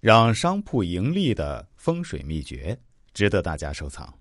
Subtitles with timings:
[0.00, 2.78] 让商铺盈利的风水秘诀，
[3.12, 4.12] 值得大家收藏。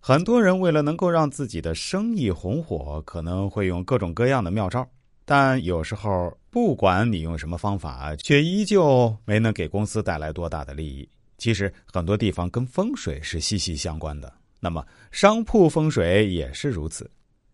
[0.00, 4.84] 很多人为了能够让自己的生意红火，可能会用各种各样的妙招，
[5.24, 11.08] 但有时候不管你用什么方法，却依旧没能给公司带来多大的利益。
[11.36, 17.08] 其实很多地方跟风水是息息相关的，那么商铺风水也是如此。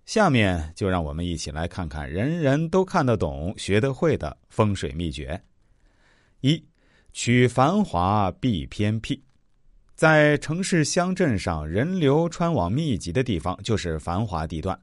[0.07, 5.39] 下面就让我们一起来看看人人都看得懂、学得会的风水秘诀。
[6.41, 6.63] 一
[7.15, 9.23] 取繁华避偏僻，
[9.95, 14.77] 在城市乡镇上人流穿网密集的地方就是繁华地段。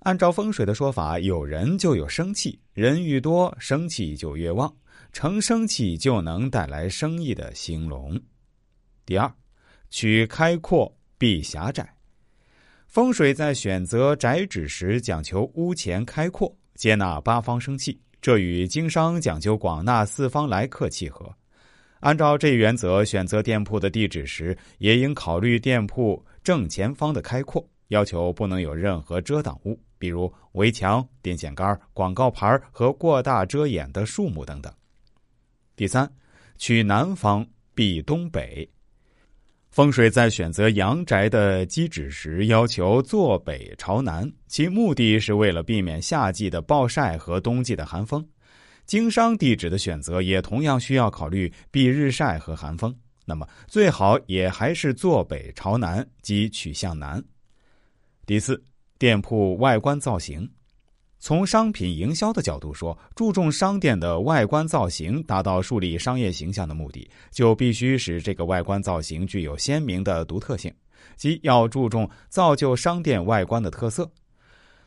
[0.00, 4.74] 按照风水的说法，有人就有生气，人愈多，生气就越旺，
[5.12, 8.20] 成生气就能带来生意的兴隆。
[9.06, 9.32] 第二，
[9.90, 11.88] 取开阔避狭窄。
[12.88, 21.32] 风水在选择宅址时讲求屋前开阔，接纳八方生气，这与经商讲究广纳四方来客契合。
[22.00, 34.72] 按照这一原则，选择店铺的地址时，也应考虑店铺正前方的开阔，要求不能有任何遮挡物，比如围墙、电线杆、广告牌和过大遮掩的树木等等。
[35.76, 36.10] 第三，
[36.56, 38.68] 取南方避东北。
[39.70, 48.26] 风水在选择阳宅的基址时，要求坐北朝南，其目的是为了避免夏季的暴晒和冬季的寒风。
[48.90, 52.92] 经商地址的选择也同样需要考虑避日晒和寒风，
[53.24, 57.22] 那么最好也还是坐北朝南，即取向南。
[58.26, 58.60] 第四，
[58.98, 60.50] 店铺外观造型，
[61.20, 70.74] 从商品营销的角度说，注重商店的外观造型，达到树立商业形象的目的，就必须使这个外观造型具有鲜明的独特性，
[71.14, 74.10] 即要注重造就商店外观的特色。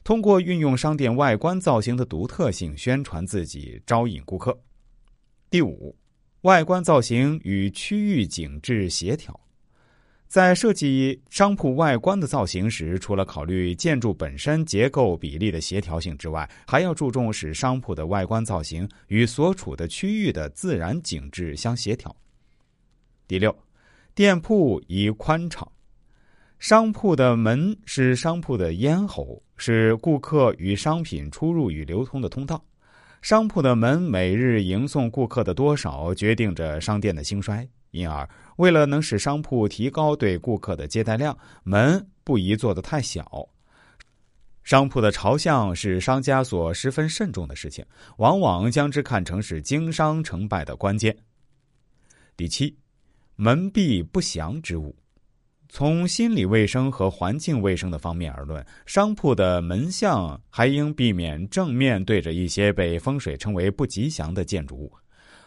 [0.04, 4.58] 通过运用商店外观造型的独特性宣传自己，招引顾客。
[5.50, 5.96] 第五，
[6.42, 9.40] 外观造型与区域景致协调。
[10.28, 22.14] 在设计商铺外观的造型时，除了考虑建筑本身结构比例的协调性之外，还要注重使商铺的外观造型与所处的区域的自然景致相协调。
[23.26, 23.56] 第六，
[24.16, 25.72] 店铺宜宽敞。
[26.64, 29.44] 商铺的门是商铺的咽喉。
[29.58, 32.64] 是顾客与商品出入与流通的通道，
[33.22, 37.68] 商铺的门每日迎送顾客的多少，决定着商店的兴衰。
[37.92, 43.46] 因而，为了能使商铺提高对顾客的接待量，门不宜做得太小。
[44.64, 47.86] 商铺的朝向是商家所十分慎重的事情，
[48.20, 51.14] 往往将之看成是经商成败的关键。
[52.38, 52.74] 第七，
[53.36, 54.96] 门闭不祥之物。
[55.76, 64.94] 从心理卫生和环境卫生的方面而论，商铺的门向还应避免正面对着一些被风水称为不吉祥的建筑物。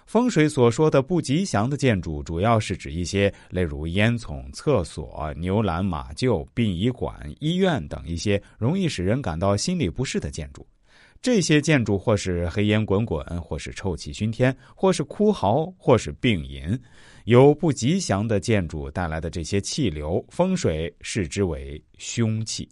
[0.04, 10.66] 风水所说的不吉祥的建筑，主要是指一些例如烟囱、厕所、牛栏、马厩、殡仪馆、医院等一些容易使人感到心理不适的建筑。
[11.20, 16.78] 这些建筑或是黑烟滚滚，或是臭气熏天，或是哭嚎，或是病淫。
[17.24, 22.68] 有不吉祥的建筑带来的这些气流，风水视之为凶气。